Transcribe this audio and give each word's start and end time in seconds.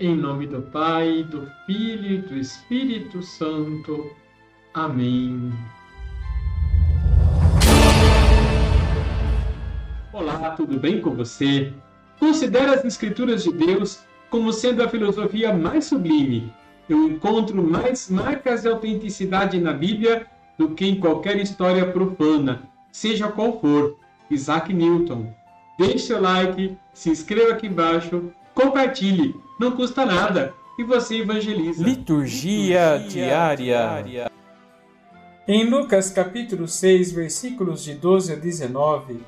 Em 0.00 0.14
nome 0.14 0.46
do 0.46 0.62
Pai, 0.62 1.24
do 1.24 1.50
Filho 1.66 2.06
e 2.06 2.18
do 2.18 2.36
Espírito 2.36 3.20
Santo. 3.20 4.08
Amém. 4.72 5.52
Olá, 10.12 10.52
tudo 10.52 10.78
bem 10.78 11.00
com 11.00 11.10
você? 11.16 11.72
Considere 12.16 12.66
as 12.66 12.84
Escrituras 12.84 13.42
de 13.42 13.52
Deus 13.52 14.04
como 14.30 14.52
sendo 14.52 14.84
a 14.84 14.88
filosofia 14.88 15.52
mais 15.52 15.86
sublime. 15.86 16.54
Eu 16.88 17.08
encontro 17.08 17.60
mais 17.60 18.08
marcas 18.08 18.62
de 18.62 18.68
autenticidade 18.68 19.60
na 19.60 19.72
Bíblia 19.72 20.28
do 20.56 20.76
que 20.76 20.86
em 20.86 21.00
qualquer 21.00 21.38
história 21.38 21.90
profana, 21.90 22.62
seja 22.92 23.26
qual 23.26 23.60
for. 23.60 23.96
Isaac 24.30 24.72
Newton. 24.72 25.34
Deixe 25.76 25.98
seu 25.98 26.20
like, 26.20 26.78
se 26.92 27.10
inscreva 27.10 27.54
aqui 27.54 27.66
embaixo, 27.66 28.30
compartilhe 28.54 29.34
não 29.58 29.72
custa 29.72 30.06
nada 30.06 30.54
e 30.78 30.84
você 30.84 31.16
evangeliza. 31.16 31.82
Liturgia, 31.82 32.96
Liturgia 32.96 33.08
diária. 33.08 33.56
diária. 33.56 34.32
Em 35.46 35.68
Lucas 35.68 36.10
capítulo 36.10 36.68
6, 36.68 37.12
versículos 37.12 37.82
de 37.82 37.94
12 37.94 38.32
a 38.32 38.36
19, 38.36 39.20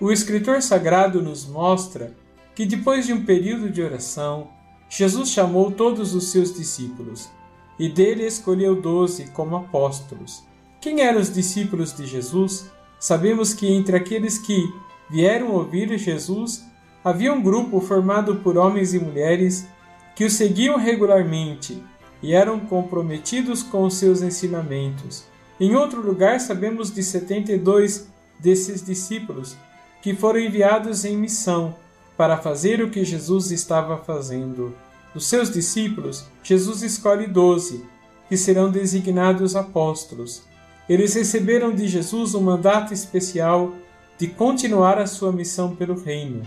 o 0.00 0.12
escritor 0.12 0.62
sagrado 0.62 1.20
nos 1.20 1.46
mostra 1.46 2.14
que 2.54 2.66
depois 2.66 3.06
de 3.06 3.12
um 3.12 3.24
período 3.24 3.70
de 3.70 3.82
oração, 3.82 4.48
Jesus 4.88 5.30
chamou 5.30 5.70
todos 5.72 6.14
os 6.14 6.30
seus 6.30 6.54
discípulos 6.54 7.30
e 7.78 7.88
dele 7.88 8.26
escolheu 8.26 8.80
doze 8.80 9.30
como 9.30 9.56
apóstolos. 9.56 10.44
Quem 10.80 11.00
eram 11.00 11.20
os 11.20 11.32
discípulos 11.32 11.96
de 11.96 12.06
Jesus? 12.06 12.70
Sabemos 13.00 13.54
que 13.54 13.66
entre 13.66 13.96
aqueles 13.96 14.38
que 14.38 14.62
vieram 15.10 15.52
ouvir 15.52 15.96
Jesus 15.98 16.64
havia 17.04 17.32
um 17.32 17.42
grupo 17.42 17.80
formado 17.80 18.36
por 18.36 18.56
homens 18.56 18.94
e 18.94 18.98
mulheres 18.98 19.66
que 20.14 20.24
o 20.24 20.30
seguiam 20.30 20.76
regularmente 20.76 21.82
e 22.22 22.32
eram 22.34 22.60
comprometidos 22.60 23.62
com 23.62 23.84
os 23.84 23.94
seus 23.94 24.22
ensinamentos. 24.22 25.24
Em 25.58 25.74
outro 25.74 26.00
lugar, 26.00 26.40
sabemos 26.40 26.92
de 26.92 27.02
72 27.02 28.08
desses 28.38 28.84
discípulos 28.84 29.56
que 30.00 30.14
foram 30.14 30.40
enviados 30.40 31.04
em 31.04 31.16
missão 31.16 31.76
para 32.16 32.36
fazer 32.36 32.82
o 32.82 32.90
que 32.90 33.04
Jesus 33.04 33.50
estava 33.50 33.96
fazendo. 33.98 34.74
Dos 35.14 35.26
seus 35.26 35.50
discípulos, 35.50 36.26
Jesus 36.42 36.82
escolhe 36.82 37.26
doze, 37.26 37.84
que 38.28 38.36
serão 38.36 38.70
designados 38.70 39.54
apóstolos. 39.54 40.42
Eles 40.88 41.14
receberam 41.14 41.74
de 41.74 41.86
Jesus 41.86 42.34
um 42.34 42.40
mandato 42.40 42.92
especial 42.92 43.72
de 44.18 44.26
continuar 44.26 44.98
a 44.98 45.06
sua 45.06 45.32
missão 45.32 45.76
pelo 45.76 46.00
reino. 46.00 46.42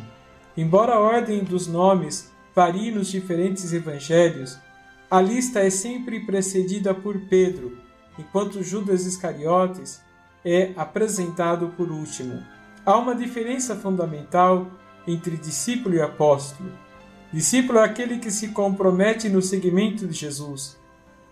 Embora 0.58 0.94
a 0.94 1.00
ordem 1.00 1.44
dos 1.44 1.68
nomes 1.68 2.32
varie 2.56 2.90
nos 2.90 3.10
diferentes 3.10 3.74
evangelhos, 3.74 4.58
a 5.12 5.20
lista 5.20 5.60
é 5.60 5.70
sempre 5.70 6.22
precedida 6.22 6.94
por 6.94 7.20
Pedro, 7.28 7.78
enquanto 8.18 8.64
Judas 8.64 9.06
Iscariotes 9.06 10.02
é 10.46 10.72
apresentado 10.78 11.74
por 11.76 11.92
último. 11.92 12.42
Há 12.86 12.98
uma 12.98 13.14
diferença 13.14 13.76
fundamental 13.76 14.68
entre 15.06 15.36
discípulo 15.36 15.96
e 15.96 16.02
apóstolo. 16.02 16.72
Discípulo 17.34 17.80
é 17.80 17.84
aquele 17.84 18.20
que 18.20 18.32
se 18.32 18.50
compromete 18.50 19.28
no 19.28 19.42
seguimento 19.42 20.08
de 20.08 20.14
Jesus. 20.14 20.80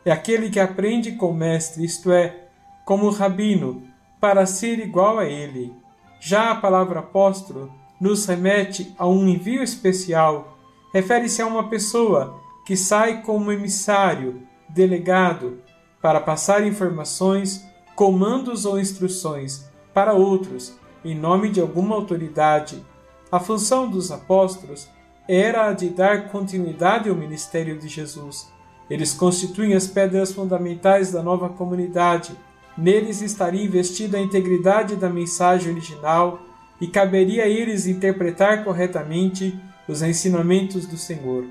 É 0.03 0.11
aquele 0.11 0.49
que 0.49 0.59
aprende 0.59 1.13
com 1.13 1.29
o 1.29 1.33
mestre, 1.33 1.85
isto 1.85 2.11
é, 2.11 2.47
como 2.83 3.09
rabino, 3.09 3.87
para 4.19 4.45
ser 4.45 4.79
igual 4.79 5.19
a 5.19 5.25
ele. 5.25 5.73
Já 6.19 6.51
a 6.51 6.55
palavra 6.55 6.99
apóstolo 6.99 7.71
nos 8.03 8.25
remete 8.25 8.93
a 8.97 9.07
um 9.07 9.25
envio 9.29 9.63
especial. 9.63 10.57
Refere-se 10.93 11.41
a 11.41 11.47
uma 11.47 11.69
pessoa 11.69 12.37
que 12.65 12.75
sai 12.75 13.21
como 13.21 13.49
emissário, 13.49 14.41
delegado, 14.67 15.61
para 16.01 16.19
passar 16.19 16.67
informações, 16.67 17.65
comandos 17.95 18.65
ou 18.65 18.77
instruções 18.77 19.71
para 19.93 20.11
outros, 20.11 20.77
em 21.05 21.15
nome 21.15 21.49
de 21.49 21.61
alguma 21.61 21.95
autoridade. 21.95 22.85
A 23.31 23.39
função 23.39 23.89
dos 23.89 24.11
apóstolos 24.11 24.89
era 25.25 25.69
a 25.69 25.73
de 25.73 25.87
dar 25.87 26.27
continuidade 26.27 27.07
ao 27.07 27.15
ministério 27.15 27.79
de 27.79 27.87
Jesus. 27.87 28.51
Eles 28.89 29.13
constituem 29.13 29.75
as 29.75 29.87
pedras 29.87 30.33
fundamentais 30.33 31.13
da 31.13 31.23
nova 31.23 31.47
comunidade. 31.47 32.37
Neles 32.77 33.21
estaria 33.21 33.63
investida 33.63 34.17
a 34.17 34.21
integridade 34.21 34.97
da 34.97 35.09
mensagem 35.09 35.71
original 35.71 36.41
e 36.83 36.87
caberia 36.87 37.45
a 37.45 37.47
eles 37.47 37.87
interpretar 37.87 38.65
corretamente 38.65 39.57
os 39.87 40.01
ensinamentos 40.01 40.85
do 40.85 40.97
Senhor. 40.97 41.45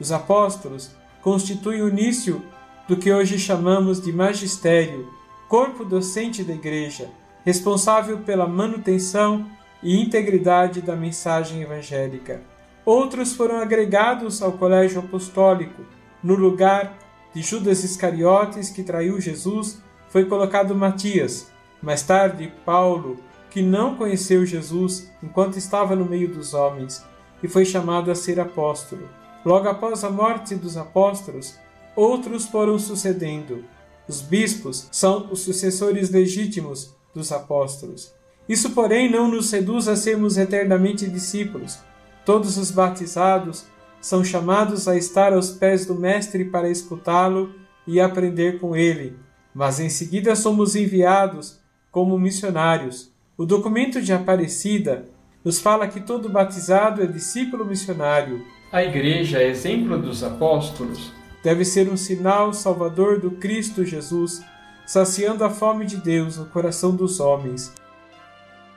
Os 0.00 0.10
apóstolos 0.10 0.92
constituem 1.20 1.82
o 1.82 1.90
início 1.90 2.42
do 2.88 2.96
que 2.96 3.12
hoje 3.12 3.38
chamamos 3.38 4.00
de 4.00 4.10
magistério, 4.10 5.12
corpo 5.46 5.84
docente 5.84 6.42
da 6.42 6.54
Igreja, 6.54 7.10
responsável 7.44 8.20
pela 8.20 8.46
manutenção 8.46 9.46
e 9.82 10.00
integridade 10.00 10.80
da 10.80 10.96
mensagem 10.96 11.60
evangélica. 11.60 12.40
Outros 12.82 13.34
foram 13.34 13.58
agregados 13.58 14.40
ao 14.40 14.52
colégio 14.52 15.00
apostólico. 15.00 15.82
No 16.22 16.34
lugar 16.34 16.96
de 17.34 17.42
Judas 17.42 17.84
Iscariotes, 17.84 18.70
que 18.70 18.82
traiu 18.82 19.20
Jesus, 19.20 19.82
foi 20.08 20.24
colocado 20.24 20.74
Matias. 20.74 21.52
Mais 21.82 22.02
tarde, 22.02 22.50
Paulo, 22.64 23.18
que 23.50 23.62
não 23.62 23.96
conheceu 23.96 24.44
Jesus 24.44 25.10
enquanto 25.22 25.56
estava 25.56 25.96
no 25.96 26.04
meio 26.04 26.28
dos 26.32 26.54
homens 26.54 27.04
e 27.42 27.48
foi 27.48 27.64
chamado 27.64 28.10
a 28.10 28.14
ser 28.14 28.38
apóstolo. 28.40 29.08
Logo 29.44 29.68
após 29.68 30.04
a 30.04 30.10
morte 30.10 30.54
dos 30.54 30.76
apóstolos, 30.76 31.56
outros 31.94 32.46
foram 32.46 32.78
sucedendo. 32.78 33.64
Os 34.08 34.20
bispos 34.20 34.88
são 34.90 35.28
os 35.30 35.40
sucessores 35.40 36.10
legítimos 36.10 36.94
dos 37.14 37.30
apóstolos. 37.32 38.12
Isso, 38.48 38.70
porém, 38.70 39.10
não 39.10 39.28
nos 39.28 39.50
seduz 39.50 39.88
a 39.88 39.96
sermos 39.96 40.36
eternamente 40.36 41.06
discípulos. 41.06 41.78
Todos 42.24 42.56
os 42.56 42.70
batizados 42.70 43.66
são 44.00 44.24
chamados 44.24 44.88
a 44.88 44.96
estar 44.96 45.32
aos 45.32 45.50
pés 45.50 45.84
do 45.84 45.94
Mestre 45.94 46.44
para 46.44 46.70
escutá-lo 46.70 47.52
e 47.86 48.00
aprender 48.00 48.58
com 48.58 48.76
ele, 48.76 49.16
mas 49.54 49.80
em 49.80 49.88
seguida 49.88 50.36
somos 50.36 50.76
enviados 50.76 51.58
como 51.90 52.18
missionários 52.18 53.10
o 53.38 53.46
documento 53.46 54.02
de 54.02 54.12
Aparecida 54.12 55.08
nos 55.44 55.60
fala 55.60 55.86
que 55.86 56.00
todo 56.00 56.28
batizado 56.28 57.00
é 57.00 57.06
discípulo 57.06 57.64
missionário. 57.64 58.44
A 58.72 58.82
Igreja, 58.82 59.40
exemplo 59.40 59.96
dos 59.96 60.24
apóstolos, 60.24 61.12
deve 61.40 61.64
ser 61.64 61.88
um 61.88 61.96
sinal 61.96 62.52
salvador 62.52 63.20
do 63.20 63.30
Cristo 63.30 63.84
Jesus, 63.84 64.42
saciando 64.84 65.44
a 65.44 65.50
fome 65.50 65.86
de 65.86 65.98
Deus 65.98 66.36
no 66.36 66.46
coração 66.46 66.96
dos 66.96 67.20
homens. 67.20 67.72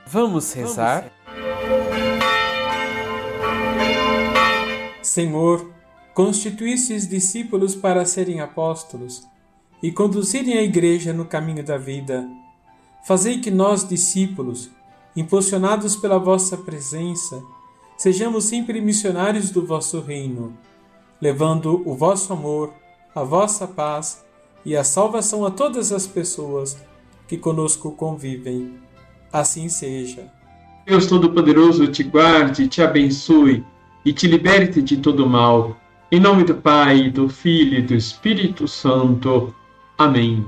Vamos 0.06 0.52
rezar? 0.52 1.10
Senhor, 5.02 5.72
constituístes 6.14 7.08
discípulos 7.08 7.74
para 7.74 8.04
serem 8.04 8.40
apóstolos 8.40 9.26
e 9.82 9.90
conduzirem 9.90 10.56
a 10.56 10.62
Igreja 10.62 11.12
no 11.12 11.24
caminho 11.24 11.64
da 11.64 11.76
vida 11.76 12.24
Fazei 13.04 13.40
que 13.40 13.50
nós, 13.50 13.86
discípulos, 13.86 14.70
impulsionados 15.16 15.96
pela 15.96 16.18
vossa 16.18 16.56
presença, 16.56 17.42
sejamos 17.96 18.44
sempre 18.44 18.80
missionários 18.80 19.50
do 19.50 19.66
vosso 19.66 20.00
reino, 20.00 20.56
levando 21.20 21.82
o 21.84 21.94
vosso 21.94 22.32
amor, 22.32 22.72
a 23.14 23.22
vossa 23.22 23.66
paz 23.66 24.24
e 24.64 24.76
a 24.76 24.84
salvação 24.84 25.44
a 25.44 25.50
todas 25.50 25.92
as 25.92 26.06
pessoas 26.06 26.80
que 27.26 27.36
conosco 27.36 27.90
convivem. 27.92 28.74
Assim 29.32 29.68
seja. 29.68 30.30
Deus 30.86 31.06
Todo-Poderoso 31.06 31.86
te 31.88 32.02
guarde, 32.02 32.68
te 32.68 32.82
abençoe 32.82 33.64
e 34.04 34.12
te 34.12 34.26
liberte 34.26 34.82
de 34.82 34.96
todo 34.96 35.28
mal. 35.28 35.76
Em 36.10 36.20
nome 36.20 36.44
do 36.44 36.54
Pai, 36.54 37.10
do 37.10 37.28
Filho 37.28 37.78
e 37.78 37.82
do 37.82 37.94
Espírito 37.94 38.68
Santo. 38.68 39.54
Amém. 39.96 40.44